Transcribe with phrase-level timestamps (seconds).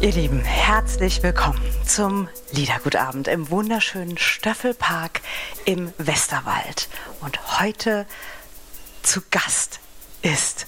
[0.00, 5.22] Ihr Lieben, herzlich willkommen zum Liedergutabend im wunderschönen Stöffelpark
[5.64, 6.88] im Westerwald.
[7.22, 8.06] Und heute
[9.02, 9.80] zu Gast
[10.20, 10.66] ist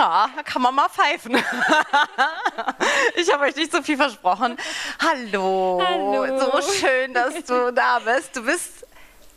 [0.00, 1.36] Ja, da kann man mal pfeifen.
[3.16, 4.56] ich habe euch nicht so viel versprochen.
[4.98, 5.82] Hallo.
[5.86, 6.38] Hallo.
[6.40, 8.34] So schön, dass du da bist.
[8.34, 8.86] Du bist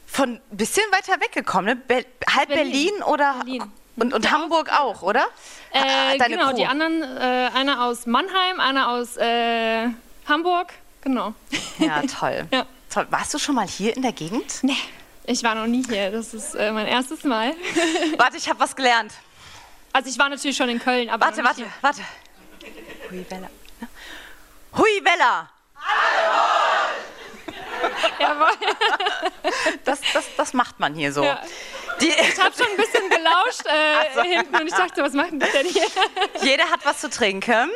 [0.08, 1.76] von ein bisschen weiter weggekommen, ne?
[1.76, 3.04] Be halb Berlin, Berlin.
[3.04, 3.72] oder Berlin.
[3.98, 5.26] und, und Hamburg auch, oder?
[5.72, 6.56] Äh, Deine genau, Crew.
[6.56, 9.90] die anderen, äh, einer aus Mannheim, einer aus äh,
[10.30, 10.72] Hamburg.
[11.02, 11.34] Genau.
[11.78, 12.48] Ja, toll.
[12.54, 12.66] Ja.
[12.90, 13.06] toll.
[13.10, 14.60] Warst du schon mal hier in der Gegend?
[14.62, 14.78] Nee,
[15.26, 16.10] ich war noch nie hier.
[16.10, 17.54] Das ist äh, mein erstes Mal.
[18.18, 19.12] Warte, ich habe was gelernt.
[19.94, 22.02] Also ich war natürlich schon in Köln, aber Warte, warte, nicht warte.
[23.12, 23.50] Hui ne?
[24.76, 25.50] Hui Wella.
[28.18, 28.20] Hier.
[28.20, 28.48] Jawohl.
[29.84, 31.24] Das, das, das macht man hier so.
[31.24, 31.42] Ja.
[32.02, 35.52] Die, Ich habe schon ein bisschen gelauscht äh, hinten und ich dachte, was machen die
[35.52, 35.86] denn hier?
[36.42, 37.70] Jeder hat was zu trinken.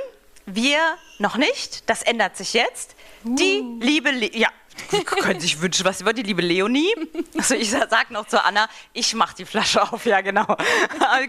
[0.45, 0.79] Wir
[1.19, 1.87] noch nicht.
[1.89, 2.95] Das ändert sich jetzt.
[3.23, 4.49] Die liebe, Le ja,
[4.89, 6.93] Sie können sich wünschen, was wollen, die liebe Leonie.
[7.37, 10.45] Also ich sag noch zu Anna, ich mach die Flasche auf, ja genau.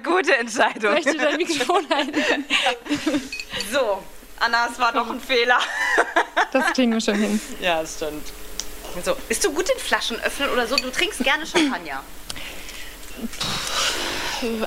[0.05, 0.94] Gute Entscheidung.
[0.94, 2.44] Möchte dein Mikrofon halten?
[3.72, 4.02] So,
[4.38, 5.58] Anna, es war doch ein Fehler.
[6.52, 7.40] Das kriegen wir schon hin.
[7.60, 8.32] Ja, das stimmt.
[9.05, 10.77] So, bist du gut in Flaschen öffnen oder so?
[10.77, 12.02] Du trinkst gerne Champagner.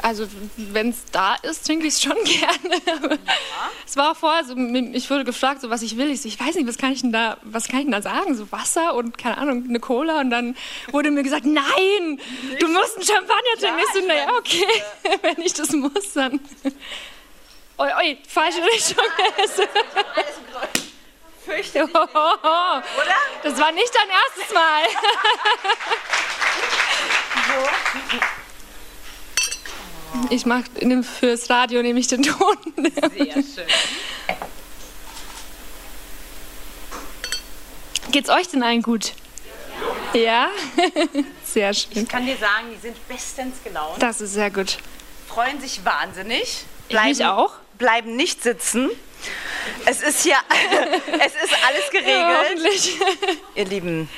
[0.01, 0.27] Also,
[0.57, 3.19] wenn es da ist, trinke ich es schon gerne.
[3.85, 6.11] Es war auch vorher so, ich wurde gefragt, so, was ich will.
[6.11, 8.01] Ich, so, ich weiß nicht, was kann ich denn da, was kann ich denn da
[8.01, 8.35] sagen?
[8.35, 10.19] So Wasser und keine Ahnung, eine Cola.
[10.19, 10.55] Und dann
[10.91, 12.19] wurde mir gesagt, nein,
[12.59, 13.79] du musst einen Champagner trinken.
[13.79, 14.65] Ich so, naja, okay,
[15.21, 16.39] wenn ich das muss, dann.
[17.77, 19.05] Oi, oi, falsche Richtung.
[21.45, 21.95] Fürchterlich.
[21.95, 23.15] Oder?
[23.41, 24.83] Das war nicht dein erstes Mal.
[30.29, 32.57] Ich mach nehm fürs Radio nehme ich den Ton.
[32.75, 33.66] Sehr schön.
[38.11, 39.13] Geht's euch denn allen gut?
[40.13, 40.50] Ja?
[41.45, 41.91] Sehr schön.
[41.94, 44.77] Ich kann dir sagen, die sind bestens gelaunt, Das ist sehr gut.
[45.27, 46.66] freuen sich wahnsinnig.
[46.89, 47.53] mich auch.
[47.77, 48.89] Bleiben nicht sitzen.
[49.85, 50.35] Es ist hier,
[51.19, 52.38] es ist alles Ja, geregelt.
[52.44, 52.97] hoffentlich.
[53.55, 54.09] Ihr Lieben,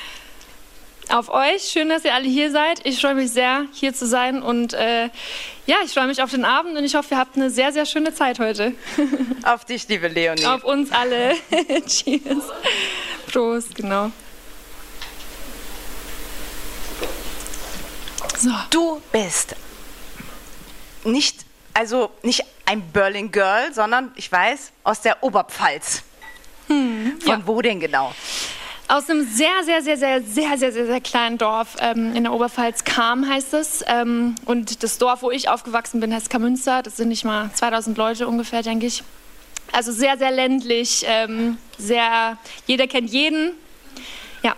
[1.10, 1.62] Auf euch.
[1.64, 2.80] Schön, dass ihr alle hier seid.
[2.84, 4.42] Ich freue mich sehr, hier zu sein.
[4.42, 5.10] Und äh,
[5.66, 7.86] ja, ich freue mich auf den Abend und ich hoffe, ihr habt eine sehr, sehr
[7.86, 8.74] schöne Zeit heute.
[9.44, 10.44] auf dich, liebe Leonie.
[10.46, 11.34] Auf uns alle.
[11.86, 12.44] Cheers.
[13.32, 14.10] Prost, genau.
[18.38, 18.50] So.
[18.70, 19.56] Du bist
[21.04, 26.02] nicht, also nicht ein Berlin Girl, sondern ich weiß, aus der Oberpfalz.
[26.66, 27.40] Von Hm, ja.
[27.46, 28.14] wo denn genau?
[28.86, 32.32] Aus einem sehr, sehr, sehr, sehr, sehr, sehr, sehr, sehr kleinen Dorf ähm, in der
[32.32, 33.82] Oberpfalz Kam heißt es.
[33.86, 36.82] Ähm, und das Dorf, wo ich aufgewachsen bin, heißt Kamünster.
[36.82, 39.02] Das sind nicht mal 2000 Leute ungefähr, denke ich.
[39.72, 42.36] Also sehr, sehr ländlich, ähm, sehr,
[42.66, 43.52] jeder kennt jeden.
[44.42, 44.54] Ja.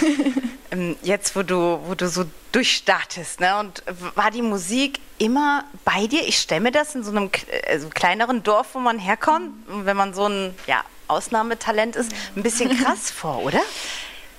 [0.72, 3.58] Ähm, Jetzt, wo du, wo du so durchstartest, ne?
[3.58, 3.82] Und
[4.14, 6.22] war die Musik immer bei dir?
[6.28, 7.28] Ich stelle mir das in so einem
[7.68, 12.76] also kleineren Dorf, wo man herkommt, wenn man so ein ja, Ausnahmetalent ist, ein bisschen
[12.82, 13.60] krass vor, oder?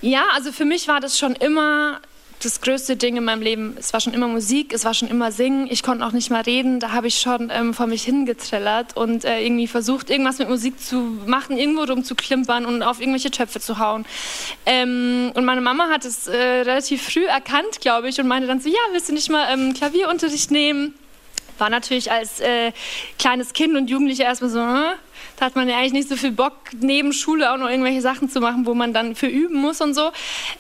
[0.01, 2.01] Ja, also für mich war das schon immer
[2.43, 3.75] das größte Ding in meinem Leben.
[3.77, 5.67] Es war schon immer Musik, es war schon immer Singen.
[5.69, 6.79] Ich konnte auch nicht mal reden.
[6.79, 10.79] Da habe ich schon ähm, vor mich hingetrillert und äh, irgendwie versucht, irgendwas mit Musik
[10.79, 14.05] zu machen, irgendwo rumzuklimpern und auf irgendwelche Töpfe zu hauen.
[14.65, 18.59] Ähm, und meine Mama hat es äh, relativ früh erkannt, glaube ich, und meinte dann
[18.59, 20.95] so, ja, willst du nicht mal ähm, Klavierunterricht nehmen?
[21.57, 22.71] War natürlich als äh,
[23.19, 24.95] kleines Kind und Jugendlicher erstmal so, äh,
[25.37, 28.29] da hat man ja eigentlich nicht so viel Bock, neben Schule auch noch irgendwelche Sachen
[28.29, 30.11] zu machen, wo man dann für üben muss und so.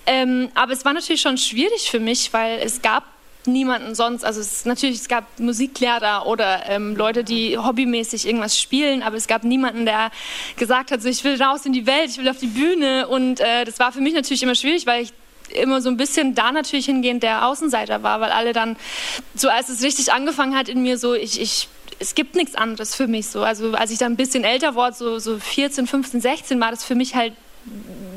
[0.05, 3.03] Ähm, aber es war natürlich schon schwierig für mich, weil es gab
[3.45, 4.23] niemanden sonst.
[4.23, 9.27] Also es natürlich, es gab Musiklehrer oder ähm, Leute, die hobbymäßig irgendwas spielen, aber es
[9.27, 10.11] gab niemanden, der
[10.57, 13.07] gesagt hat, so ich will raus in die Welt, ich will auf die Bühne.
[13.07, 15.13] Und äh, das war für mich natürlich immer schwierig, weil ich
[15.53, 18.75] immer so ein bisschen da natürlich hingehend der Außenseiter war, weil alle dann,
[19.35, 21.67] so als es richtig angefangen hat in mir, so ich, ich
[21.99, 23.43] es gibt nichts anderes für mich so.
[23.43, 26.83] Also als ich dann ein bisschen älter wurde, so, so 14, 15, 16, war das
[26.83, 27.33] für mich halt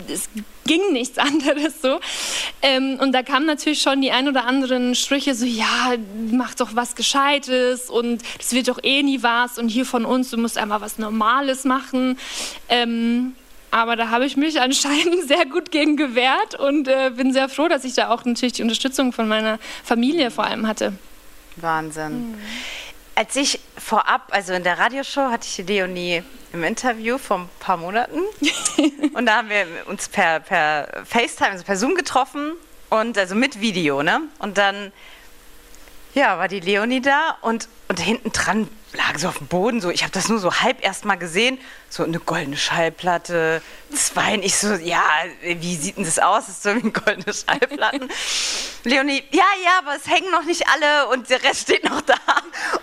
[0.09, 0.29] es
[0.65, 2.01] ging nichts anderes so.
[2.63, 5.95] Ähm, und da kamen natürlich schon die ein oder anderen Sprüche so, ja,
[6.31, 10.31] mach doch was Gescheites und das wird doch eh nie was und hier von uns,
[10.31, 12.19] du musst einfach was Normales machen.
[12.69, 13.35] Ähm,
[13.75, 17.67] aber da habe ich mich anscheinend sehr gut gegen gewehrt und äh, bin sehr froh,
[17.67, 20.93] dass ich da auch natürlich die Unterstützung von meiner Familie vor allem hatte.
[21.57, 22.31] Wahnsinn.
[22.31, 22.39] Mhm.
[23.17, 26.23] Als ich vorab, also in der Radioshow, hatte ich die Leonie
[26.53, 28.21] im Interview vor ein paar Monaten.
[29.13, 32.53] und da haben wir uns per, per FaceTime, also per Zoom getroffen
[32.91, 34.21] und also mit Video, ne?
[34.39, 34.93] Und dann,
[36.15, 39.91] ja, war die Leonie da und, und hinten dran lag so auf dem Boden, so,
[39.91, 41.59] ich habe das nur so halb erst mal gesehen,
[41.91, 43.63] so eine goldene Schallplatte,
[43.93, 45.03] zwei, ich so, ja,
[45.43, 46.47] wie sieht denn das aus?
[46.47, 48.09] Das ist so wie goldene Schallplatten.
[48.85, 52.15] Leonie, ja, ja, aber es hängen noch nicht alle und der Rest steht noch da.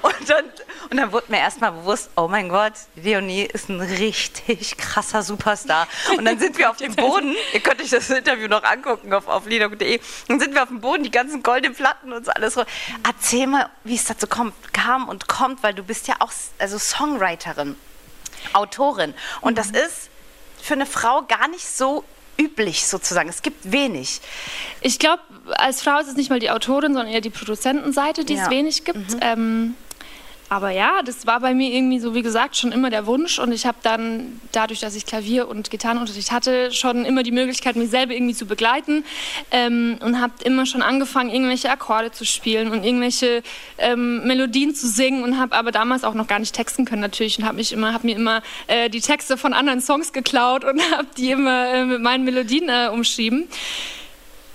[0.01, 0.45] Und dann,
[0.89, 5.21] und dann wurde mir erst mal bewusst, oh mein Gott, Leonie ist ein richtig krasser
[5.21, 5.87] Superstar.
[6.17, 9.27] Und dann sind wir auf dem Boden, ihr könnt euch das Interview noch angucken auf,
[9.27, 12.55] auf lieder.de, dann sind wir auf dem Boden, die ganzen goldenen Platten und so alles.
[13.03, 16.77] Erzähl mal, wie es dazu kommt, kam und kommt, weil du bist ja auch also
[16.77, 17.75] Songwriterin,
[18.53, 19.13] Autorin.
[19.41, 20.09] Und das ist
[20.61, 22.03] für eine Frau gar nicht so
[22.37, 23.29] üblich sozusagen.
[23.29, 24.21] Es gibt wenig.
[24.81, 25.21] Ich glaube,
[25.53, 28.43] als Frau ist es nicht mal die Autorin, sondern eher die Produzentenseite, die ja.
[28.43, 29.13] es wenig gibt.
[29.13, 29.19] Mhm.
[29.21, 29.75] Ähm,
[30.51, 33.39] aber ja, das war bei mir irgendwie so, wie gesagt, schon immer der Wunsch.
[33.39, 37.77] Und ich habe dann, dadurch, dass ich Klavier- und Gitarrenunterricht hatte, schon immer die Möglichkeit,
[37.77, 39.05] mich selber irgendwie zu begleiten.
[39.51, 43.43] Ähm, und habe immer schon angefangen, irgendwelche Akkorde zu spielen und irgendwelche
[43.77, 45.23] ähm, Melodien zu singen.
[45.23, 47.37] Und habe aber damals auch noch gar nicht texten können, natürlich.
[47.37, 51.31] Und habe hab mir immer äh, die Texte von anderen Songs geklaut und habe die
[51.31, 53.47] immer äh, mit meinen Melodien äh, umschrieben.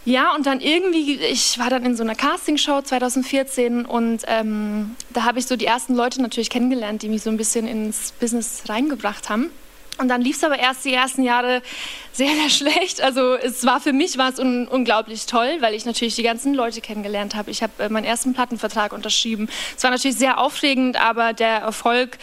[0.06, 5.25] Ja, und dann irgendwie, ich war dann in so einer Castingshow 2014 und ähm, da
[5.25, 8.62] habe ich so die ersten Leute natürlich kennengelernt, die mich so ein bisschen ins Business
[8.69, 9.50] reingebracht haben.
[9.99, 11.61] Und dann lief es aber erst die ersten Jahre
[12.12, 13.00] sehr, sehr schlecht.
[13.00, 16.55] Also es war für mich war es un unglaublich toll, weil ich natürlich die ganzen
[16.55, 17.50] Leute kennengelernt habe.
[17.50, 19.49] Ich habe äh, meinen ersten Plattenvertrag unterschrieben.
[19.76, 22.19] Es war natürlich sehr aufregend, aber der Erfolg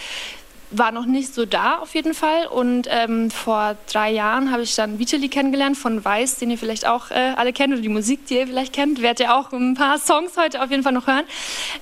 [0.78, 2.48] war noch nicht so da auf jeden Fall.
[2.48, 6.88] Und ähm, vor drei Jahren habe ich dann Vitali kennengelernt von Weiß, den ihr vielleicht
[6.88, 9.02] auch äh, alle kennt oder die Musik, die ihr vielleicht kennt.
[9.02, 11.26] Werdet ihr auch ein paar Songs heute auf jeden Fall noch hören.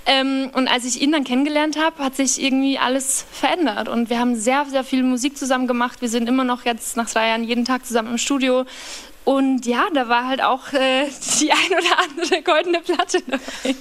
[0.06, 3.90] Ähm, und als ich ihn dann kennengelernt habe, hat sich irgendwie alles verändert.
[3.90, 6.02] Und wir haben sehr, sehr viel Musik zusammen gemacht.
[6.02, 8.66] Wir sind immer noch jetzt nach drei Jahren jeden Tag zusammen im Studio.
[9.24, 11.06] Und ja, da war halt auch äh,
[11.40, 13.76] die ein oder andere goldene Platte dabei.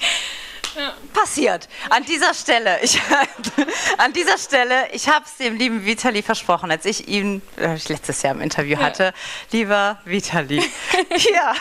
[0.76, 0.94] Ja.
[1.12, 1.68] Passiert.
[1.88, 3.00] An dieser Stelle, ich,
[3.98, 8.22] an dieser Stelle, ich habe es dem lieben Vitali versprochen, als ich ihn äh, letztes
[8.22, 8.84] Jahr im Interview ja.
[8.84, 9.12] hatte.
[9.52, 10.60] Lieber Vitali,
[11.16, 11.52] hier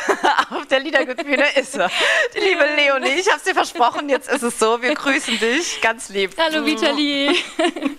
[0.52, 1.90] auf der Liedergutbühne ist er.
[2.36, 4.82] Die liebe Leonie, ich habe es dir versprochen, jetzt ist es so.
[4.82, 6.36] Wir grüßen dich ganz lieb.
[6.38, 7.38] Hallo Vitali.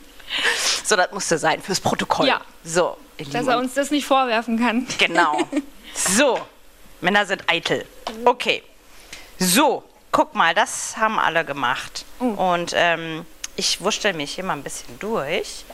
[0.85, 2.29] So, das musste sein fürs Protokoll.
[2.29, 2.41] Ja.
[2.65, 2.97] So,
[3.33, 4.87] Dass er uns das nicht vorwerfen kann.
[4.99, 5.39] Genau.
[5.93, 6.39] So,
[7.01, 7.85] Männer sind eitel.
[8.25, 8.63] Okay.
[9.41, 12.05] So, guck mal, das haben alle gemacht.
[12.19, 12.25] Oh.
[12.25, 13.27] Und ähm,
[13.57, 15.65] ich wurschtel mich hier mal ein bisschen durch.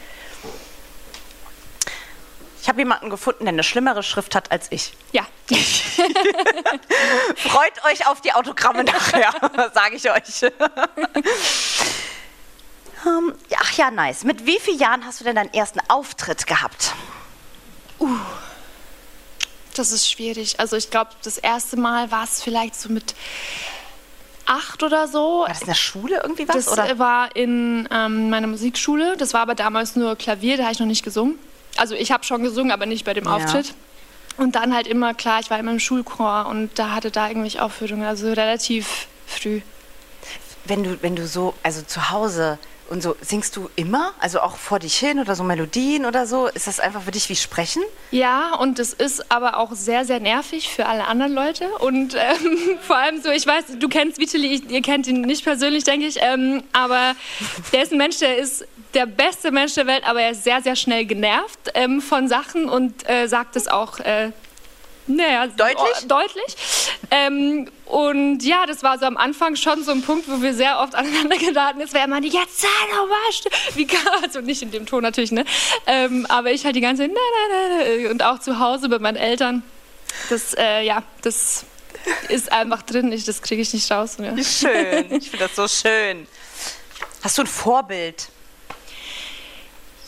[2.60, 4.92] Ich habe jemanden gefunden, der eine schlimmere Schrift hat als ich.
[5.12, 5.24] Ja.
[7.36, 9.32] Freut euch auf die Autogramme nachher,
[9.72, 10.50] sage ich euch.
[13.04, 14.24] um, ähm, ach ja, nice.
[14.24, 16.92] Mit wie vielen Jahren hast du denn deinen ersten Auftritt gehabt?
[18.00, 18.18] Uh,
[19.76, 20.58] das ist schwierig.
[20.58, 23.14] Also ich glaube, das erste Mal war es vielleicht so mit
[24.46, 25.40] acht oder so.
[25.40, 26.64] War das in der Schule irgendwie was?
[26.64, 26.98] Das oder?
[26.98, 29.16] war in ähm, meiner Musikschule.
[29.16, 31.38] Das war aber damals nur Klavier, da habe ich noch nicht gesungen.
[31.76, 33.36] Also ich habe schon gesungen, aber nicht bei dem ja.
[33.36, 33.74] Auftritt.
[34.38, 37.62] Und dann halt immer, klar, ich war immer im Schulchor und da hatte da irgendwelche
[37.62, 39.60] Aufführungen, also relativ früh.
[40.66, 44.12] Wenn du, wenn du so, also zu Hause und so, singst du immer?
[44.18, 46.46] Also auch vor dich hin oder so Melodien oder so?
[46.46, 47.82] Ist das einfach für dich wie Sprechen?
[48.10, 51.68] Ja, und es ist aber auch sehr, sehr nervig für alle anderen Leute.
[51.80, 55.84] Und ähm, vor allem so, ich weiß, du kennst Vitali, ihr kennt ihn nicht persönlich,
[55.84, 57.14] denke ich, ähm, aber
[57.72, 60.62] der ist ein Mensch, der ist der beste Mensch der Welt, aber er ist sehr,
[60.62, 64.32] sehr schnell genervt ähm, von Sachen und äh, sagt es auch äh,
[65.06, 65.78] naja, deutlich.
[66.02, 66.56] Oh, deutlich.
[67.10, 70.80] Ähm, und ja, das war so am Anfang schon so ein Punkt, wo wir sehr
[70.80, 73.16] oft aneinander geraten ist, wer immer die jetzt sei doch mal
[73.74, 75.44] wie kann also nicht in dem Ton natürlich, ne?
[75.86, 78.98] Ähm, aber ich halt die ganze Zeit, na, na, na, und auch zu Hause bei
[78.98, 79.62] meinen Eltern.
[80.30, 81.64] Das, äh, ja, das
[82.28, 84.16] ist einfach drin, ich, das kriege ich nicht raus.
[84.18, 84.36] Ja.
[84.42, 86.26] Schön, ich finde das so schön.
[87.22, 88.28] Hast du ein Vorbild?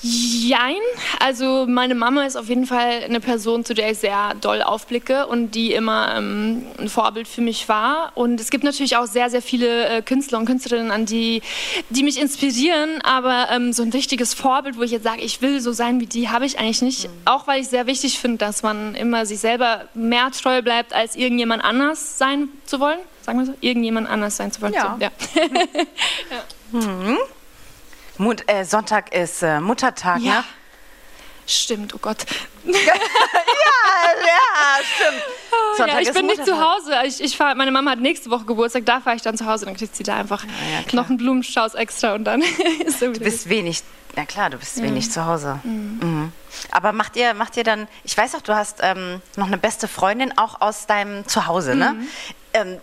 [0.03, 0.77] Jein.
[1.19, 5.27] Also meine Mama ist auf jeden Fall eine Person, zu der ich sehr doll aufblicke
[5.27, 8.13] und die immer ähm, ein Vorbild für mich war.
[8.15, 11.43] Und es gibt natürlich auch sehr, sehr viele äh, Künstler und Künstlerinnen, an die,
[11.91, 13.01] die mich inspirieren.
[13.03, 16.07] Aber ähm, so ein richtiges Vorbild, wo ich jetzt sage, ich will so sein wie
[16.07, 17.09] die, habe ich eigentlich nicht.
[17.09, 17.13] Mhm.
[17.25, 21.17] Auch weil ich sehr wichtig finde, dass man immer sich selber mehr treu bleibt, als
[21.17, 22.99] irgendjemand anders sein zu wollen.
[23.23, 24.75] Sagen wir so, irgendjemand anders sein zu wollen.
[24.75, 24.97] Ja.
[24.97, 25.11] So, ja.
[26.31, 26.81] ja.
[26.81, 27.19] Mhm.
[28.19, 30.35] Mut, äh, Sonntag ist äh, Muttertag, ja.
[30.35, 30.45] ne?
[31.47, 32.27] Stimmt, oh Gott.
[32.65, 32.83] ja, ja,
[34.83, 35.23] stimmt.
[35.77, 36.95] Sonntag ja, ich bin nicht zu Hause.
[37.07, 39.65] Ich, ich fahr, meine Mama hat nächste Woche Geburtstag, da fahre ich dann zu Hause.
[39.65, 42.43] Dann kriegt sie da einfach ja, noch einen Blumenstrauß extra und dann
[42.85, 43.83] ist Du bist wenig,
[44.15, 45.61] na klar, du bist wenig zu Hause.
[45.63, 46.01] Mhm.
[46.03, 46.33] Mhm.
[46.71, 49.89] Aber macht ihr, macht ihr dann, ich weiß auch, du hast ähm, noch eine beste
[49.89, 51.95] Freundin auch aus deinem Zuhause, ne?
[51.95, 52.09] Mhm.
[52.53, 52.79] Ähm,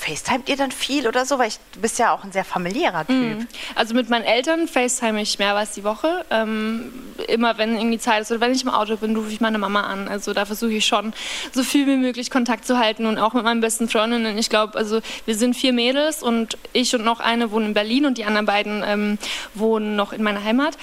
[0.00, 1.38] FaceTimet ihr dann viel oder so?
[1.38, 3.38] Weil ich, du bist ja auch ein sehr familiärer Typ.
[3.38, 3.46] Mhm.
[3.74, 6.24] Also mit meinen Eltern FaceTime ich mehrmals die Woche.
[6.30, 6.92] Ähm,
[7.28, 9.82] immer wenn irgendwie Zeit ist oder wenn ich im Auto bin, rufe ich meine Mama
[9.82, 10.08] an.
[10.08, 11.12] Also da versuche ich schon
[11.52, 14.38] so viel wie möglich Kontakt zu halten und auch mit meinen besten Freundinnen.
[14.38, 18.06] Ich glaube, also wir sind vier Mädels und ich und noch eine wohnen in Berlin
[18.06, 19.18] und die anderen beiden ähm,
[19.54, 20.76] wohnen noch in meiner Heimat.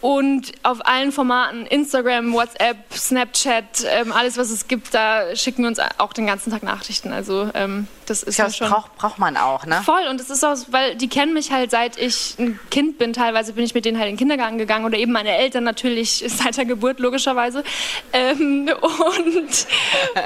[0.00, 5.68] Und auf allen Formaten, Instagram, WhatsApp, Snapchat, ähm, alles was es gibt, da schicken wir
[5.68, 7.12] uns auch den ganzen Tag Nachrichten.
[7.12, 8.68] Also ähm, das ist ja schon.
[8.68, 9.82] Braucht, braucht man auch, ne?
[9.84, 10.06] Voll.
[10.08, 13.12] Und es ist auch, weil die kennen mich halt seit ich ein Kind bin.
[13.12, 16.24] Teilweise bin ich mit denen halt in den Kindergarten gegangen oder eben meine Eltern natürlich
[16.28, 17.64] seit der Geburt, logischerweise.
[18.12, 19.66] Ähm, und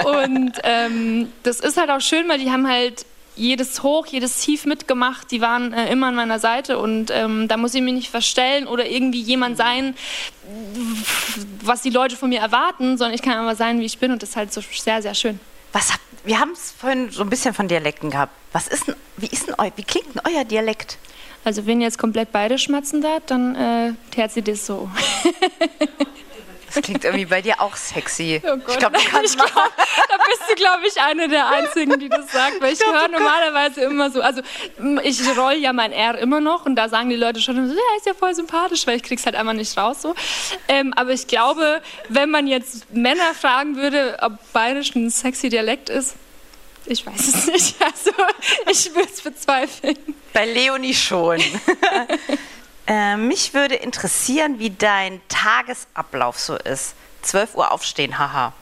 [0.04, 4.66] und ähm, das ist halt auch schön, weil die haben halt jedes Hoch, jedes Tief
[4.66, 5.30] mitgemacht.
[5.30, 8.66] Die waren äh, immer an meiner Seite und ähm, da muss ich mich nicht verstellen
[8.66, 9.94] oder irgendwie jemand sein,
[11.62, 14.22] was die Leute von mir erwarten, sondern ich kann einfach sein, wie ich bin und
[14.22, 15.40] das ist halt so sehr, sehr schön.
[15.72, 18.32] Was habt wir haben es vorhin so ein bisschen von Dialekten gehabt.
[18.52, 20.98] Was ist denn, wie, ist denn, wie klingt denn euer Dialekt?
[21.44, 24.88] Also wenn ihr jetzt komplett beide schmatzen da, dann äh, tät sie das so.
[26.74, 28.40] Das klingt irgendwie bei dir auch sexy.
[28.44, 32.08] Oh ich glaube, du kannst glaub, Da bist du, glaube ich, eine der Einzigen, die
[32.08, 34.42] das sagt, weil ich, ich höre normalerweise immer so, also
[35.02, 38.06] ich roll ja mein R immer noch und da sagen die Leute schon, ja, ist
[38.06, 40.14] ja voll sympathisch, weil ich krieg's halt einfach nicht raus so.
[40.68, 45.90] Ähm, aber ich glaube, wenn man jetzt Männer fragen würde, ob bayerisch ein sexy Dialekt
[45.90, 46.14] ist,
[46.86, 47.76] ich weiß es nicht.
[47.82, 48.10] Also
[48.70, 49.96] ich würde es bezweifeln.
[50.32, 51.40] Bei Leonie schon.
[52.86, 56.94] Äh, mich würde interessieren, wie dein Tagesablauf so ist.
[57.22, 58.52] 12 Uhr aufstehen, haha.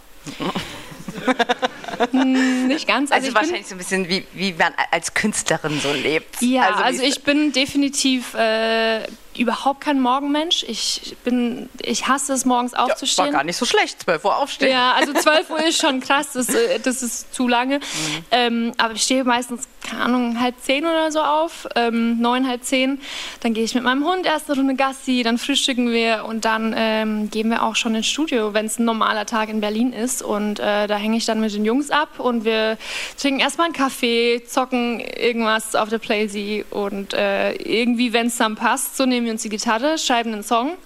[2.13, 3.11] Hm, nicht ganz.
[3.11, 6.41] Also, also wahrscheinlich so ein bisschen, wie, wie man als Künstlerin so lebt.
[6.41, 9.07] Ja, also, also ich bin definitiv äh,
[9.37, 10.65] überhaupt kein Morgenmensch.
[10.67, 13.27] Ich bin, ich hasse es, morgens aufzustehen.
[13.27, 14.73] Ja, war gar nicht so schlecht, 12 Uhr aufstehen.
[14.73, 17.79] Ja, also 12 Uhr ist schon krass, das, äh, das ist zu lange.
[17.79, 18.25] Mhm.
[18.31, 22.65] Ähm, aber ich stehe meistens, keine Ahnung, halb zehn oder so auf, ähm, neun, halb
[22.65, 23.01] zehn.
[23.41, 26.75] Dann gehe ich mit meinem Hund erst eine Runde Gassi, dann frühstücken wir und dann
[26.77, 30.23] ähm, gehen wir auch schon ins Studio, wenn es ein normaler Tag in Berlin ist.
[30.23, 32.79] Und äh, da hänge ich dann mit den Jungs ab und wir
[33.19, 38.57] trinken erstmal einen Kaffee, zocken irgendwas auf der Playsee und äh, irgendwie, wenn es dann
[38.57, 40.79] passt, so nehmen nehmen wir uns die Gitarre, schreiben einen Song,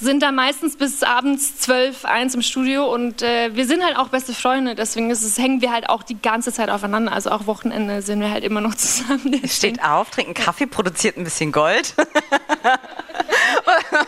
[0.00, 4.08] sind da meistens bis abends zwölf, eins im Studio und äh, wir sind halt auch
[4.08, 7.12] beste Freunde, deswegen es, hängen wir halt auch die ganze Zeit aufeinander.
[7.12, 9.40] Also auch Wochenende sind wir halt immer noch zusammen.
[9.46, 11.94] Steht auf, trinkt einen Kaffee, produziert ein bisschen Gold.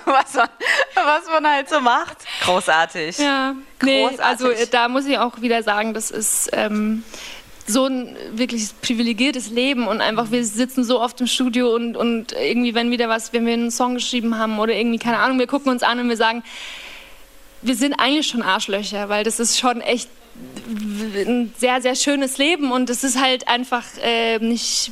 [0.04, 0.48] was, man,
[0.96, 2.16] was man halt so macht.
[2.42, 3.18] Großartig.
[3.18, 3.86] Ja, Großartig.
[3.86, 6.50] nee, also da muss ich auch wieder sagen, das ist.
[6.52, 7.04] Ähm,
[7.66, 12.32] so ein wirklich privilegiertes Leben und einfach wir sitzen so oft im Studio und, und
[12.32, 15.46] irgendwie, wenn wieder was, wenn wir einen Song geschrieben haben oder irgendwie, keine Ahnung, wir
[15.46, 16.42] gucken uns an und wir sagen,
[17.62, 20.10] wir sind eigentlich schon Arschlöcher, weil das ist schon echt
[20.66, 24.90] ein sehr, sehr schönes Leben und es ist halt einfach äh, nicht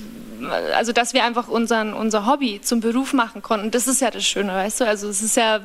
[0.75, 3.71] also dass wir einfach unseren, unser Hobby zum Beruf machen konnten.
[3.71, 4.87] Das ist ja das Schöne, weißt du?
[4.87, 5.61] Also es ist ja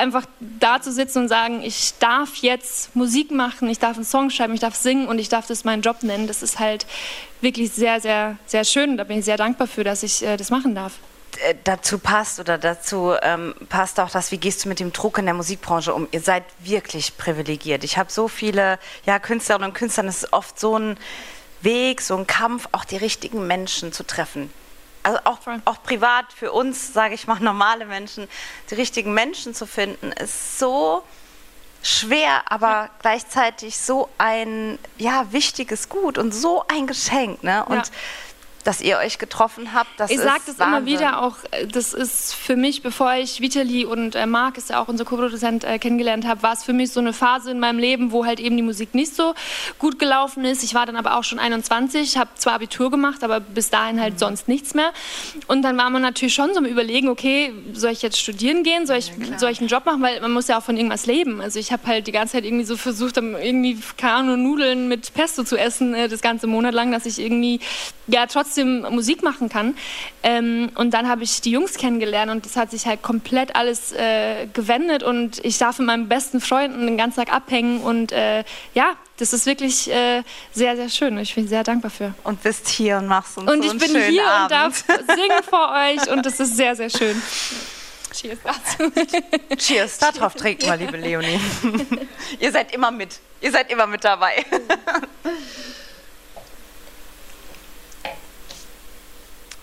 [0.00, 4.30] einfach da zu sitzen und sagen, ich darf jetzt Musik machen, ich darf einen Song
[4.30, 6.26] schreiben, ich darf singen und ich darf das meinen Job nennen.
[6.26, 6.86] Das ist halt
[7.40, 8.96] wirklich sehr, sehr, sehr schön.
[8.96, 10.94] Da bin ich sehr dankbar für, dass ich äh, das machen darf
[11.64, 15.24] dazu passt oder dazu ähm, passt auch das, wie gehst du mit dem Druck in
[15.24, 16.08] der Musikbranche um?
[16.10, 17.84] Ihr seid wirklich privilegiert.
[17.84, 20.98] Ich habe so viele ja, Künstlerinnen und Künstler, es ist oft so ein
[21.62, 24.52] Weg, so ein Kampf, auch die richtigen Menschen zu treffen.
[25.04, 28.28] Also auch, auch privat für uns, sage ich mal, normale Menschen,
[28.70, 31.02] die richtigen Menschen zu finden, ist so
[31.82, 32.90] schwer, aber ja.
[33.00, 37.42] gleichzeitig so ein ja, wichtiges Gut und so ein Geschenk.
[37.42, 37.64] Ne?
[37.64, 37.92] Und ja.
[38.64, 39.88] Dass ihr euch getroffen habt.
[39.98, 40.86] Das ich sage das immer Wahnsinn.
[40.86, 44.80] wieder auch, äh, das ist für mich, bevor ich Vitali und äh, Marc, ist ja
[44.80, 47.78] auch unser Co-Produzent, äh, kennengelernt habe, war es für mich so eine Phase in meinem
[47.78, 49.34] Leben, wo halt eben die Musik nicht so
[49.78, 50.62] gut gelaufen ist.
[50.62, 54.18] Ich war dann aber auch schon 21, habe zwar Abitur gemacht, aber bis dahin halt
[54.18, 54.92] sonst nichts mehr.
[55.48, 58.86] Und dann war man natürlich schon so am Überlegen, okay, soll ich jetzt studieren gehen,
[58.86, 61.40] soll ich, soll ich einen Job machen, weil man muss ja auch von irgendwas leben.
[61.40, 65.14] Also ich habe halt die ganze Zeit irgendwie so versucht, irgendwie, keine Ahnung, Nudeln mit
[65.14, 67.60] Pesto zu essen, äh, das ganze Monat lang, dass ich irgendwie
[68.06, 69.76] ja trotzdem Musik machen kann.
[70.22, 73.92] Ähm, und dann habe ich die Jungs kennengelernt und das hat sich halt komplett alles
[73.92, 78.44] äh, gewendet und ich darf mit meinen besten Freunden den ganzen Tag abhängen und äh,
[78.74, 81.16] ja, das ist wirklich äh, sehr, sehr schön.
[81.18, 82.14] Ich bin sehr dankbar für.
[82.24, 84.42] Und bist hier und machst uns Und so ich bin hier Abend.
[84.42, 87.20] und darf singen vor euch und das ist sehr, sehr schön.
[88.12, 88.92] Cheers dazu.
[89.56, 91.40] Cheers, darauf trinken wir, liebe Leonie.
[92.40, 93.20] Ihr seid immer mit.
[93.40, 94.44] Ihr seid immer mit dabei.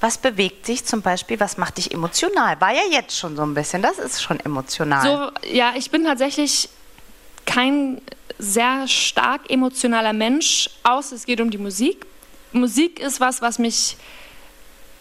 [0.01, 1.39] Was bewegt dich zum Beispiel?
[1.39, 2.60] Was macht dich emotional?
[2.62, 3.82] War ja jetzt schon so ein bisschen.
[3.82, 5.03] Das ist schon emotional.
[5.03, 6.70] So, ja, ich bin tatsächlich
[7.46, 8.01] kein
[8.38, 12.06] sehr stark emotionaler Mensch, außer es geht um die Musik.
[12.53, 13.98] Musik ist was, was mich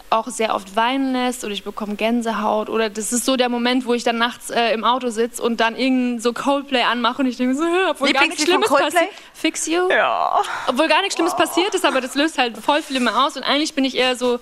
[0.09, 3.85] auch sehr oft weinen lässt oder ich bekomme Gänsehaut oder das ist so der Moment,
[3.85, 7.27] wo ich dann nachts äh, im Auto sitze und dann irgend so Coldplay anmache und
[7.27, 9.09] ich denke so, obwohl gar nichts Schlimmes passiert.
[9.33, 9.87] Fix You.
[9.89, 10.41] ja.
[10.67, 13.43] Obwohl gar nichts Schlimmes passiert ist, aber das löst halt voll viel immer aus und
[13.43, 14.39] eigentlich bin ich eher so,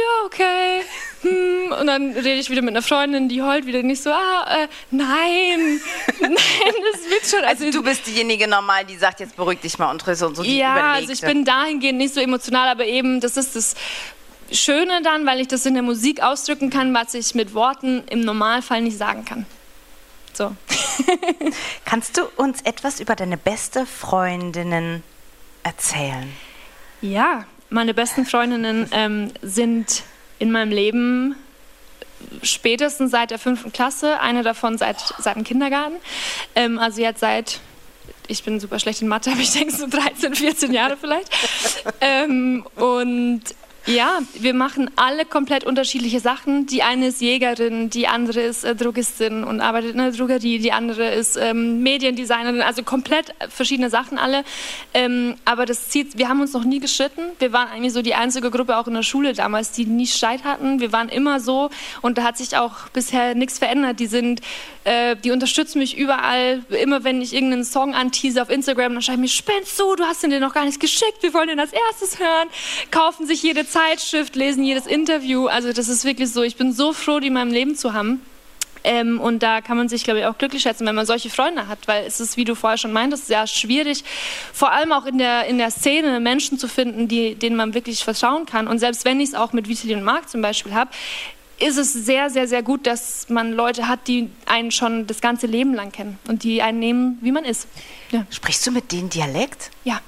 [0.00, 0.82] ja, okay.
[1.22, 1.72] Hm.
[1.80, 4.68] Und dann rede ich wieder mit einer Freundin, die heult wieder nicht so, ah, äh,
[4.90, 5.80] nein,
[6.20, 6.36] nein,
[6.92, 7.44] das wird schon.
[7.44, 10.42] Also du bist diejenige normal, die sagt, jetzt beruhig dich mal und so und so
[10.42, 11.12] die ja, Überlegte.
[11.12, 13.74] also ich bin dahingehend nicht so emotional, aber eben, das ist das
[14.52, 18.20] Schöne dann, weil ich das in der Musik ausdrücken kann, was ich mit Worten im
[18.20, 19.46] Normalfall nicht sagen kann.
[20.32, 20.56] So.
[21.84, 25.02] Kannst du uns etwas über deine beste Freundinnen
[25.62, 26.32] erzählen?
[27.00, 30.02] Ja, meine besten Freundinnen ähm, sind
[30.38, 31.36] in meinem Leben
[32.42, 35.96] spätestens seit der fünften Klasse, eine davon seit, seit dem Kindergarten.
[36.54, 37.60] Ähm, also jetzt seit,
[38.26, 41.30] ich bin super schlecht in Mathe, aber ich denke so 13, 14 Jahre vielleicht.
[42.00, 43.42] ähm, und
[43.90, 46.66] ja, wir machen alle komplett unterschiedliche Sachen.
[46.66, 50.72] Die eine ist Jägerin, die andere ist äh, Drogistin und arbeitet in der Drogerie, die
[50.72, 54.44] andere ist ähm, Mediendesignerin, also komplett verschiedene Sachen alle.
[54.94, 57.22] Ähm, aber das zieht, wir haben uns noch nie geschritten.
[57.38, 60.44] Wir waren eigentlich so die einzige Gruppe auch in der Schule damals, die nie Streit
[60.44, 60.80] hatten.
[60.80, 61.70] Wir waren immer so
[62.00, 63.98] und da hat sich auch bisher nichts verändert.
[63.98, 64.40] Die sind,
[64.84, 66.62] äh, die unterstützen mich überall.
[66.70, 70.22] Immer wenn ich irgendeinen Song antease auf Instagram, dann schreiben mir, spinnst du, du hast
[70.22, 72.48] den dir noch gar nicht geschickt, wir wollen den als erstes hören.
[72.90, 75.46] Kaufen sich jede Zeitschrift, lesen jedes Interview.
[75.46, 78.20] Also das ist wirklich so, ich bin so froh, die in meinem Leben zu haben.
[78.84, 81.66] Ähm, und da kann man sich, glaube ich, auch glücklich schätzen, wenn man solche Freunde
[81.66, 84.04] hat, weil es ist, wie du vorher schon meintest, sehr schwierig,
[84.52, 88.04] vor allem auch in der, in der Szene Menschen zu finden, die, denen man wirklich
[88.04, 88.68] vertrauen kann.
[88.68, 90.90] Und selbst wenn ich es auch mit Vitali und Marc zum Beispiel habe,
[91.58, 95.46] ist es sehr, sehr, sehr gut, dass man Leute hat, die einen schon das ganze
[95.46, 97.66] Leben lang kennen und die einen nehmen, wie man ist.
[98.10, 98.26] Ja.
[98.30, 99.70] Sprichst du mit denen Dialekt?
[99.84, 100.00] Ja.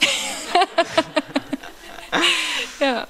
[2.80, 3.06] ja.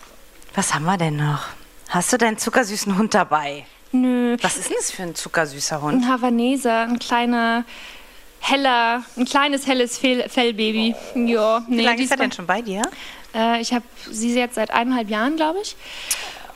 [0.54, 1.44] Was haben wir denn noch?
[1.88, 3.64] Hast du deinen zuckersüßen Hund dabei?
[3.92, 4.36] Nö.
[4.42, 6.02] Was ist denn das für ein zuckersüßer Hund?
[6.02, 7.64] Ein Havaneser, ein kleiner,
[8.40, 10.94] heller, ein kleines helles Fell Fellbaby.
[11.14, 12.82] Ja, nee, Wie lange ist er denn schon bei dir?
[13.34, 15.76] Äh, ich habe sie jetzt seit eineinhalb Jahren, glaube ich.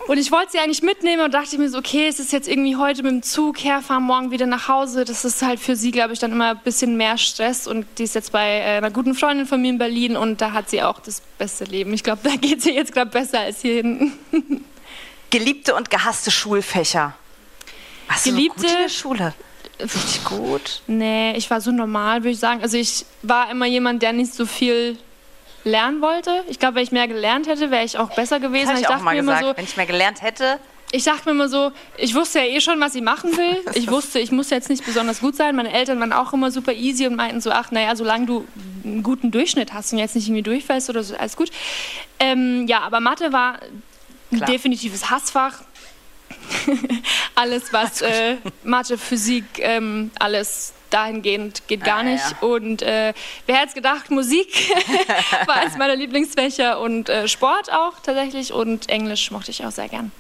[0.09, 2.77] Und ich wollte sie eigentlich mitnehmen und dachte mir so, okay, es ist jetzt irgendwie
[2.77, 5.05] heute mit dem Zug herfahren, morgen wieder nach Hause.
[5.05, 7.67] Das ist halt für sie, glaube ich, dann immer ein bisschen mehr Stress.
[7.69, 10.53] Und die ist jetzt bei äh, einer guten Freundin von mir in Berlin und da
[10.53, 11.93] hat sie auch das beste Leben.
[11.95, 14.65] Ich glaube, da geht sie jetzt gerade besser als hier hinten.
[15.31, 17.15] Geliebte und gehasste Schulfächer.
[18.09, 19.35] Warst Geliebte- du gut in der Schule?
[19.81, 20.83] Richtig gut.
[20.87, 22.61] Nee, ich war so normal, würde ich sagen.
[22.63, 24.99] Also ich war immer jemand, der nicht so viel
[25.65, 26.45] lernen wollte.
[26.49, 28.69] Ich glaube, wenn ich mehr gelernt hätte, wäre ich auch besser gewesen.
[28.69, 29.41] Das habe ich auch mal gesagt.
[29.41, 30.59] immer so, Wenn ich mehr gelernt hätte,
[30.95, 33.65] ich dachte mir immer so, ich wusste ja eh schon, was ich machen will.
[33.75, 35.57] Ich wusste, ich muss jetzt nicht besonders gut sein.
[35.57, 38.47] Meine Eltern waren auch immer super easy und meinten so, ach naja, solange du
[38.85, 41.51] einen guten Durchschnitt hast und jetzt nicht irgendwie durchfällst oder so, alles gut.
[42.19, 43.59] Ähm, ja, aber Mathe war
[44.31, 44.51] ein Klar.
[44.51, 45.63] definitives Hassfach.
[47.35, 52.25] alles, was äh, Mathe, Physik, ähm, alles dahingehend geht gar Ah, nicht.
[52.41, 52.47] ja.
[52.47, 53.13] Und äh,
[53.47, 54.49] wer hätte es gedacht, Musik
[55.47, 59.89] war eines meiner Lieblingsfächer und äh, Sport auch tatsächlich und Englisch mochte ich auch sehr
[59.89, 60.13] gern.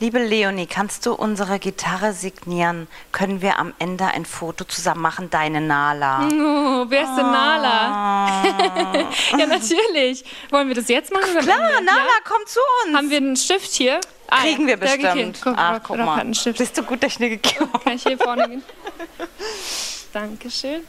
[0.00, 2.86] Liebe Leonie, kannst du unsere Gitarre signieren?
[3.12, 5.30] Können wir am Ende ein Foto zusammen machen?
[5.30, 6.28] Deine Nala.
[6.78, 7.90] Oh, wer ist denn Nala?
[7.90, 9.08] Ah.
[9.38, 10.24] ja, natürlich.
[10.50, 11.38] Wollen wir das jetzt machen?
[11.38, 11.80] Klar?
[11.80, 12.20] Nala, Ja?
[12.24, 12.96] komm zu uns.
[12.96, 13.98] Haben wir einen Stift hier?
[14.28, 15.40] Ah, Kriegen wir bestimmt.
[15.42, 16.20] Guck, Ach, Rob- guck Rob mal.
[16.20, 16.58] einen Stift.
[16.58, 17.72] Bist du gut technik gekommen?
[17.82, 18.62] Kann ich hier vorne gehen?
[20.12, 20.86] Dankeschön.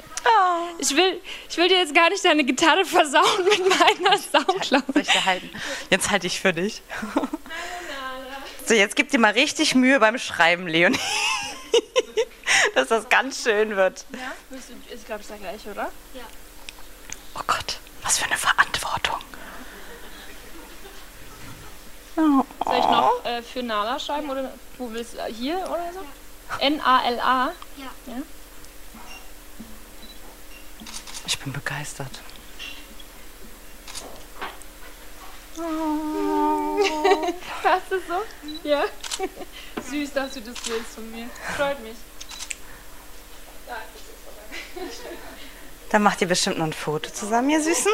[0.79, 4.83] Ich, will, ich will dir jetzt gar nicht deine Gitarre versauen mit meiner Sauklaue.
[4.93, 5.49] Soll ich da halten?
[5.89, 6.81] Jetzt halte ich für dich.
[8.67, 10.99] So, jetzt gib dir mal richtig Mühe beim Schreiben, Leonie.
[12.75, 14.05] Dass das ganz schön wird.
[14.11, 14.33] Ja,
[14.93, 15.89] ich glaube, es ist gleich, oder?
[17.33, 19.19] Oh Gott, was für eine Verantwortung.
[22.15, 22.45] Soll
[22.77, 25.23] ich noch äh, für Nala schreiben oder wo willst du?
[25.27, 26.59] Hier oder so?
[26.59, 27.53] N-A-L-A?
[27.77, 28.13] Ja.
[31.25, 32.21] Ich bin begeistert.
[37.63, 38.23] Passt es so?
[38.63, 38.85] Ja.
[39.89, 41.29] Süß, dass du das willst von mir.
[41.55, 41.95] Freut mich.
[45.89, 47.91] Dann macht ihr bestimmt noch ein Foto zusammen, ihr Süßen.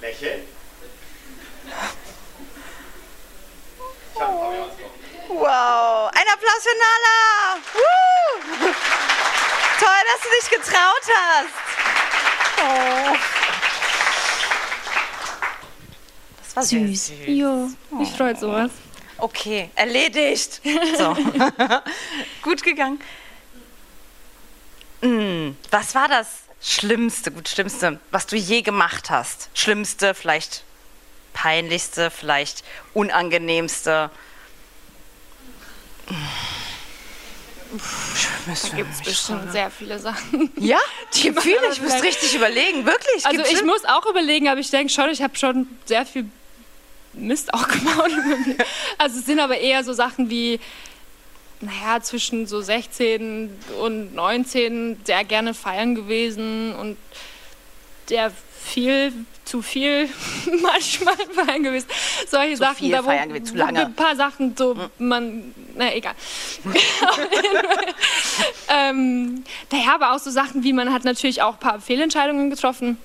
[0.00, 0.46] Lächeln.
[5.28, 7.58] Wow, ein Applaus für Nala.
[7.74, 8.74] Woo!
[9.78, 11.89] Toll, dass du dich getraut hast.
[16.60, 17.06] Das süß.
[17.06, 17.12] süß.
[17.26, 18.70] Jo, mich freut sowas.
[19.16, 20.60] Okay, erledigt.
[20.96, 21.16] So.
[22.42, 23.00] gut gegangen.
[25.02, 26.26] Hm, was war das
[26.60, 29.48] Schlimmste, gut Schlimmste, was du je gemacht hast?
[29.54, 30.64] Schlimmste, vielleicht
[31.32, 34.10] peinlichste, vielleicht unangenehmste?
[38.46, 40.50] Da gibt es bestimmt sehr viele Sachen.
[40.56, 40.78] Ja?
[41.14, 41.72] Die Viele?
[41.72, 43.24] Ich muss richtig überlegen, wirklich.
[43.24, 46.28] Also ich muss auch überlegen, aber ich denke schon, ich habe schon sehr viel
[47.12, 48.10] Mist auch gebaut.
[48.98, 50.60] Also es sind aber eher so Sachen wie,
[51.60, 56.96] naja, zwischen so 16 und 19 sehr gerne feiern gewesen und
[58.06, 59.12] sehr viel,
[59.44, 60.08] zu viel
[60.62, 61.88] manchmal feiern gewesen.
[62.28, 62.76] Solche Sachen.
[62.76, 63.86] viel da, wo, feiern gewesen, zu lange.
[63.86, 66.14] Ein paar Sachen, so man, na egal.
[68.68, 72.98] ähm, naja, aber auch so Sachen wie, man hat natürlich auch ein paar Fehlentscheidungen getroffen.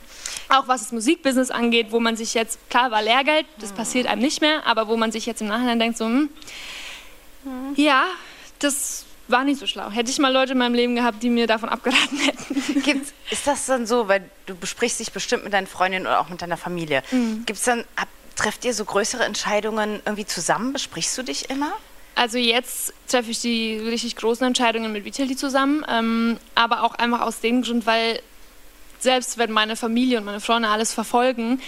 [0.49, 4.21] Auch was das Musikbusiness angeht, wo man sich jetzt, klar war Lehrgeld, das passiert einem
[4.21, 6.29] nicht mehr, aber wo man sich jetzt im Nachhinein denkt, so, hm,
[7.75, 8.05] ja,
[8.59, 9.89] das war nicht so schlau.
[9.89, 12.81] Hätte ich mal Leute in meinem Leben gehabt, die mir davon abgeraten hätten.
[12.83, 16.29] Gibt's, ist das dann so, weil du besprichst dich bestimmt mit deinen Freundinnen oder auch
[16.29, 17.01] mit deiner Familie.
[17.11, 17.43] Mhm.
[17.45, 20.73] Gibt es dann, hab, trefft ihr so größere Entscheidungen irgendwie zusammen?
[20.73, 21.73] Besprichst du dich immer?
[22.15, 27.21] Also jetzt treffe ich die richtig großen Entscheidungen mit Vitali zusammen, ähm, aber auch einfach
[27.21, 28.21] aus dem Grund, weil
[29.05, 31.61] selbst wenn meine Familie und meine Freunde alles verfolgen,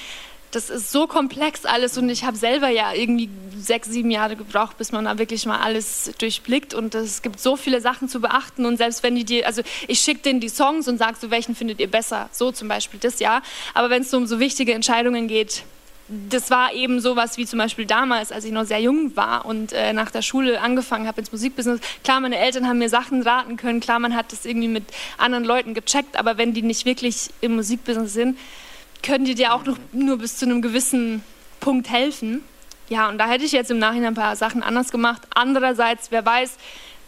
[0.52, 4.78] das ist so komplex alles und ich habe selber ja irgendwie sechs, sieben Jahre gebraucht,
[4.78, 8.66] bis man da wirklich mal alles durchblickt und es gibt so viele Sachen zu beachten
[8.66, 11.56] und selbst wenn die dir, also ich schicke denen die Songs und sage so, welchen
[11.56, 13.42] findet ihr besser, so zum Beispiel das ja,
[13.74, 15.64] aber wenn es so um so wichtige Entscheidungen geht,
[16.10, 19.74] das war eben sowas wie zum Beispiel damals, als ich noch sehr jung war und
[19.74, 21.82] äh, nach der Schule angefangen habe ins Musikbusiness.
[22.04, 24.86] Klar, meine Eltern haben mir Sachen raten können, klar, man hat das irgendwie mit
[25.18, 28.38] anderen Leuten gecheckt, aber wenn die nicht wirklich im Musikbusiness sind,
[29.04, 31.24] können die dir auch noch, nur bis zu einem gewissen
[31.60, 32.44] Punkt helfen.
[32.90, 35.22] Ja, und da hätte ich jetzt im Nachhinein ein paar Sachen anders gemacht.
[35.36, 36.56] Andererseits, wer weiß,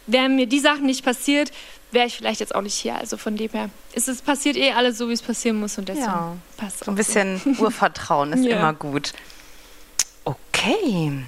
[0.06, 1.52] wären mir die Sachen nicht passiert,
[1.92, 2.94] wäre ich vielleicht jetzt auch nicht hier.
[2.96, 5.88] Also von dem her ist es passiert eh alles so, wie es passieren muss und
[5.88, 8.58] deswegen Ja, passt So ein bisschen Urvertrauen ist Ja.
[8.58, 9.12] immer gut.
[10.24, 11.24] Okay.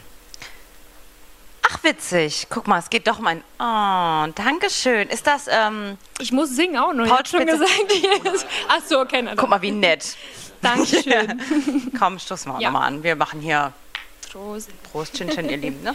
[1.70, 2.48] Ach, witzig.
[2.50, 3.42] Guck mal, es geht doch um ein.
[3.58, 5.08] Oh, Dankeschön.
[5.08, 7.04] Ist das, ähm, Ich muss singen auch noch.
[7.06, 7.70] Ich Paul schon gesagt.
[8.68, 9.26] Ach so, okay.
[9.36, 10.16] Guck mal, wie nett.
[10.60, 11.40] Dankeschön.
[11.98, 12.70] Komm, stoßen wir auch Ja.
[12.70, 13.02] nochmal an.
[13.02, 13.72] Wir machen hier
[14.30, 14.70] Prost.
[14.84, 15.82] Prost, Chin Chin, ihr Lieben.
[15.82, 15.94] Ne?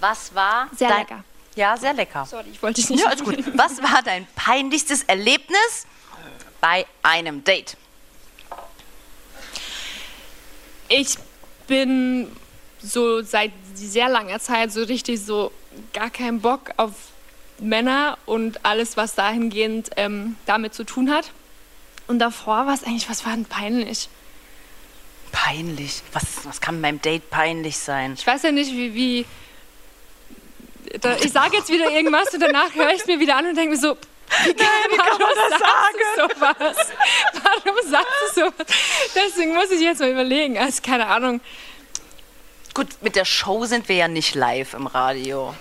[0.00, 0.98] Was war Sehr dein...
[1.00, 1.24] lecker.
[1.56, 2.24] Ja, sehr lecker.
[2.26, 3.00] Sorry, ich wollte dich nicht.
[3.00, 3.44] Ja, alles gut.
[3.56, 5.86] Was war dein peinlichstes Erlebnis
[6.60, 7.76] bei einem Date?
[10.88, 11.16] Ich
[11.66, 12.30] bin
[12.82, 15.52] so seit sehr langer Zeit so richtig so
[15.92, 16.92] gar keinen Bock auf
[17.58, 21.30] Männer und alles, was dahingehend ähm, damit zu tun hat.
[22.06, 24.08] Und davor war es eigentlich, was war denn peinlich?
[25.30, 26.02] Peinlich.
[26.12, 28.14] Was, was kann beim Date peinlich sein?
[28.14, 28.94] Ich weiß ja nicht, wie.
[28.94, 29.26] wie
[31.00, 33.56] da, ich sage jetzt wieder irgendwas und danach höre ich es mir wieder an und
[33.56, 33.96] denke mir so.
[34.44, 35.64] Wie kann, warum sagst
[36.16, 36.76] du sowas?
[37.42, 38.66] Warum sagst du sowas?
[39.14, 40.56] Deswegen muss ich jetzt mal überlegen.
[40.56, 41.40] Also, keine Ahnung.
[42.74, 45.54] Gut, mit der Show sind wir ja nicht live im Radio.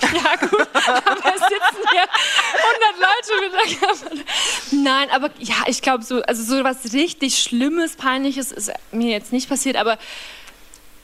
[0.00, 4.24] Ja, gut, aber es sitzen hier 100 Leute mit der Kamera.
[4.72, 9.32] Nein, aber ja, ich glaube, so, also so was richtig Schlimmes, Peinliches ist mir jetzt
[9.32, 9.98] nicht passiert, aber.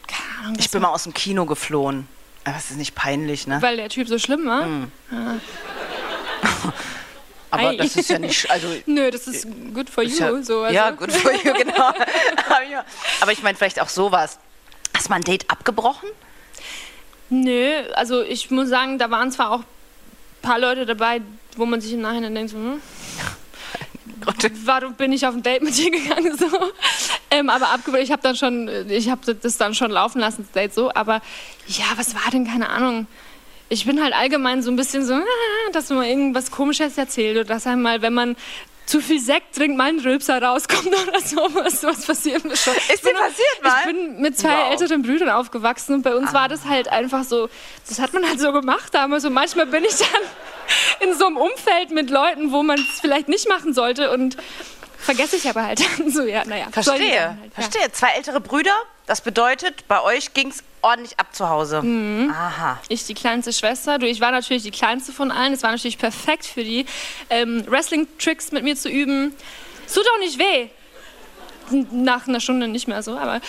[0.07, 2.09] Keine Ahnung, Ich was bin mal aus dem Kino geflohen.
[2.51, 3.63] Aber es ist nicht peinlich, ne?
[3.63, 4.67] weil der Typ so schlimm war.
[7.51, 7.77] Aber Ei.
[7.77, 8.51] das ist ja nicht.
[8.51, 10.17] Also, Nö, das ist good for you.
[10.17, 10.75] ja, so, also.
[10.75, 11.89] ja, gut für you, genau.
[11.89, 12.85] Aber ja.
[13.21, 14.39] Aber ich meine, vielleicht auch sowas.
[14.97, 16.09] Hast du mal ein Date abgebrochen?
[17.29, 21.21] Nö, also ich muss sagen, da waren zwar auch ein paar Leute dabei,
[21.57, 22.81] wo man sich im Nachhinein denkt, so, hm,
[24.65, 26.47] warum bin ich auf ein Date mit dir gegangen so
[27.31, 30.53] ähm, aber abgewöhnt ich habe dann schon ich habe das dann schon laufen lassen das
[30.53, 31.21] Date so aber
[31.67, 33.07] ja was war denn keine Ahnung
[33.69, 37.45] ich bin halt allgemein so ein bisschen so ah, dass man irgendwas komisches erzählt oder
[37.45, 38.37] dass einmal wenn man
[38.91, 41.37] zu viel Sekt trinkt, mal ein Rülpser rauskommt oder so.
[41.55, 42.75] Was, was passiert mir schon.
[42.93, 43.79] Ist dir passiert mal?
[43.79, 44.73] Ich bin mit zwei Wow.
[44.73, 47.49] älteren Brüdern aufgewachsen und bei uns war das halt einfach so,
[47.89, 50.23] das hat man halt so gemacht damals und manchmal bin ich dann
[51.01, 54.37] in so einem Umfeld mit Leuten, wo man es vielleicht nicht machen sollte und
[54.99, 56.67] vergesse ich aber halt so, ja, naja.
[56.71, 56.97] Verstehe,
[57.29, 57.63] halt, ja.
[57.63, 57.93] verstehe.
[57.93, 58.75] Zwei ältere Brüder,
[59.07, 61.83] das bedeutet, bei euch ging es ordentlich ab zu Hause.
[61.83, 62.31] Mhm.
[62.31, 62.81] Aha.
[62.89, 63.99] Ich die kleinste Schwester.
[63.99, 65.53] Du, ich war natürlich die kleinste von allen.
[65.53, 66.87] Es war natürlich perfekt für die,
[67.29, 69.35] ähm, Wrestling-Tricks mit mir zu üben.
[69.87, 70.69] Es tut auch nicht weh.
[71.93, 73.41] Nach einer Stunde nicht mehr so, aber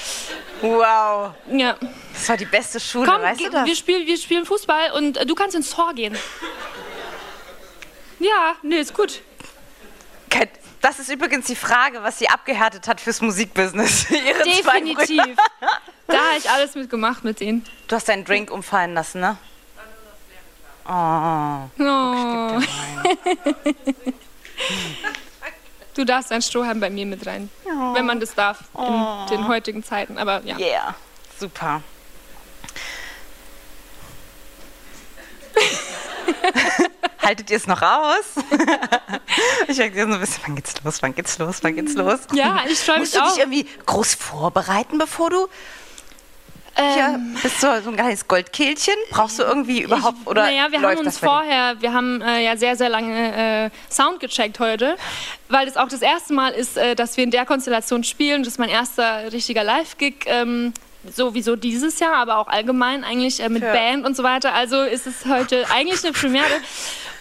[0.62, 1.32] Wow.
[1.52, 1.76] ja.
[2.14, 3.66] Das war die beste Schule, Komm, weißt du das?
[3.66, 6.16] wir, spielen, wir spielen Fußball und äh, du kannst ins Tor gehen.
[8.22, 9.22] Ja, nee, ist gut.
[10.82, 14.10] Das ist übrigens die Frage, was sie abgehärtet hat fürs Musikbusiness.
[14.10, 14.44] Ihre.
[14.44, 15.38] Definitiv.
[16.08, 17.64] Da habe ich alles mitgemacht mit denen.
[17.88, 19.38] Du hast deinen Drink umfallen lassen, ne?
[20.88, 21.70] Oh.
[21.80, 22.60] Oh.
[25.94, 27.50] Du darfst ein Strohhalm bei mir mit rein,
[27.94, 30.18] wenn man das darf in den heutigen Zeiten.
[30.18, 30.58] Aber ja.
[30.58, 30.96] Yeah.
[31.40, 31.84] Super.
[37.22, 38.44] Haltet ihr es noch aus?
[39.68, 42.20] ich denke so ein bisschen, wann geht's los, wann geht's los, wann geht's los?
[42.34, 43.34] Ja, ich freue Musst mich du auch.
[43.34, 45.48] dich irgendwie groß vorbereiten, bevor du
[46.76, 47.62] hier Ähm, bist?
[47.62, 48.94] Du so ein kleines Goldkehlchen?
[49.12, 52.44] Brauchst du irgendwie überhaupt ich, oder naja, wir läuft haben uns vorher, wir haben äh,
[52.46, 54.96] ja sehr, sehr lange äh, Sound gecheckt heute,
[55.50, 58.44] weil das auch das erste Mal ist, äh, dass wir in der Konstellation spielen.
[58.44, 60.24] Das ist mein erster richtiger Live-Gig.
[60.28, 60.74] Ähm,
[61.16, 64.54] Sowieso dieses Jahr, aber auch allgemein eigentlich äh, mit Für- Band und so weiter.
[64.54, 66.46] Also ist es heute eigentlich eine Premiere.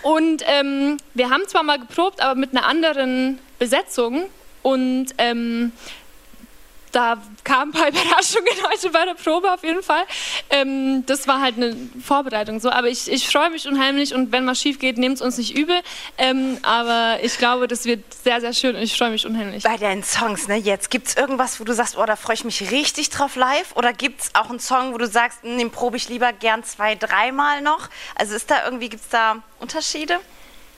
[0.02, 4.24] Und ähm, wir haben zwar mal geprobt, aber mit einer anderen Besetzung.
[4.62, 5.72] Und ähm,
[6.92, 10.04] da kamen ein paar Überraschungen heute bei der Probe auf jeden Fall.
[10.50, 12.70] Ähm, das war halt eine Vorbereitung so.
[12.70, 15.56] Aber ich, ich freue mich unheimlich und wenn was schief geht, nehmt es uns nicht
[15.56, 15.80] übel.
[16.18, 19.62] Ähm, aber ich glaube, das wird sehr, sehr schön und ich freue mich unheimlich.
[19.62, 20.56] Bei deinen Songs, ne?
[20.56, 23.76] Jetzt gibt's irgendwas, wo du sagst, oh, da freue ich mich richtig drauf live?
[23.76, 26.94] Oder gibt's auch einen Song, wo du sagst, hm, den probe ich lieber gern zwei,
[26.94, 27.88] dreimal noch?
[28.14, 30.18] Also ist da irgendwie, gibt's da Unterschiede?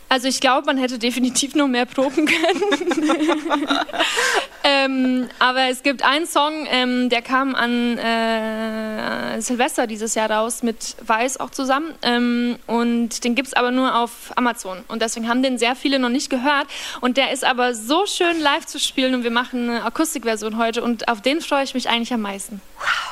[0.08, 3.78] Also ich glaube, man hätte definitiv noch mehr proben können.
[4.84, 10.62] ähm, aber es gibt einen Song, ähm, der kam an äh, Silvester dieses Jahr raus
[10.62, 11.94] mit Weiß auch zusammen.
[12.02, 14.84] Ähm, und den gibt es aber nur auf Amazon.
[14.88, 16.66] Und deswegen haben den sehr viele noch nicht gehört.
[17.00, 19.14] Und der ist aber so schön live zu spielen.
[19.14, 20.82] Und wir machen eine Akustikversion heute.
[20.82, 22.60] Und auf den freue ich mich eigentlich am meisten.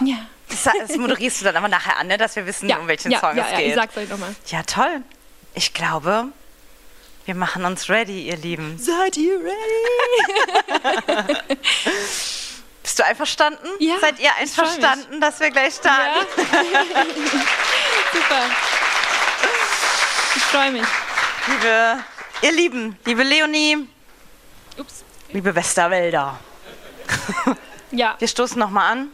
[0.04, 0.16] Ja.
[0.48, 2.18] Das, das moderierst du dann aber nachher an, ne?
[2.18, 3.68] dass wir wissen, Ja, um welchen ja, Song ja, es ja, geht.
[3.68, 4.34] ich sag's euch nochmal.
[4.48, 5.02] Ja, toll.
[5.54, 6.26] Ich glaube,
[7.26, 8.78] wir machen uns ready, ihr Lieben.
[8.78, 9.56] Seid ihr ready?
[12.82, 13.68] Bist du einverstanden?
[13.78, 16.26] Ja, Seid ihr einverstanden, dass wir gleich starten?
[18.12, 18.42] Super.
[20.36, 20.82] Ich freue mich.
[21.46, 21.98] Liebe,
[22.42, 23.88] ihr Lieben, liebe Leonie,
[24.78, 25.04] Ups.
[25.32, 26.38] liebe Westerwälder,
[27.90, 29.10] Ja, wir stoßen nochmal an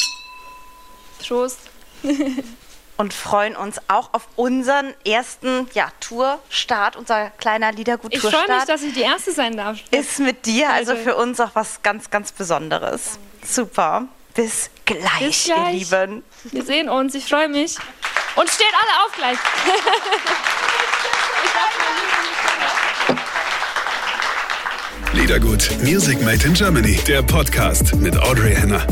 [1.26, 1.58] Prost.
[2.96, 8.68] und freuen uns auch auf unseren ersten ja, Tourstart, unser kleiner Ich freue mich, Liedergut-Tourstart.
[8.68, 9.78] dass ich die Erste sein darf.
[9.90, 13.18] Ist mit dir also Also- für uns auch was ganz, ganz Besonderes.
[13.44, 14.04] Super.
[14.34, 15.72] Bis gleich, Bis ihr gleich.
[15.90, 16.22] Lieben.
[16.44, 17.76] Wir sehen uns, ich freue mich.
[18.36, 19.38] Und steht alle auf gleich.
[25.12, 28.86] Liedergut Music Made in Germany, der Podcast mit Audrey Henner.